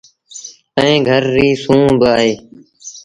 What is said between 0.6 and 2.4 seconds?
ائيٚݩ گھر ريٚ سُون با اهي۔